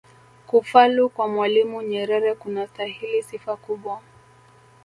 [0.47, 4.01] kufalu kwa mwalimu nyerere kunastahili sifa kubwa